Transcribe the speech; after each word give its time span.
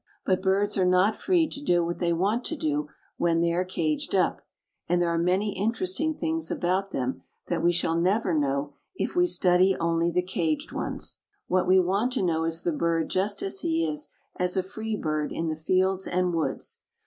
But 0.25 0.41
birds 0.41 0.79
are 0.79 0.83
not 0.83 1.15
free 1.15 1.47
to 1.47 1.61
do 1.61 1.85
what 1.85 1.99
they 1.99 2.11
want 2.11 2.43
to 2.45 2.55
do 2.55 2.87
when 3.17 3.39
they 3.39 3.53
are 3.53 3.63
caged 3.63 4.15
up, 4.15 4.41
and 4.89 4.99
there 4.99 5.13
are 5.13 5.17
many 5.19 5.55
interesting 5.55 6.15
things 6.15 6.49
about 6.49 6.89
them 6.89 7.21
that 7.49 7.61
we 7.61 7.71
shall 7.71 7.95
never 7.95 8.33
know 8.33 8.73
if 8.95 9.15
we 9.15 9.27
study 9.27 9.75
only 9.79 10.09
the 10.09 10.23
caged 10.23 10.71
ones. 10.71 11.19
What 11.45 11.67
we 11.67 11.79
want 11.79 12.13
to 12.13 12.23
know 12.23 12.45
is 12.45 12.63
the 12.63 12.71
bird 12.71 13.11
just 13.11 13.43
as 13.43 13.59
he 13.59 13.85
is 13.85 14.09
as 14.37 14.57
a 14.57 14.63
free 14.63 14.95
bird 14.95 15.31
in 15.31 15.49
the 15.49 15.55
fields 15.55 16.07
and 16.07 16.33
woods. 16.33 16.79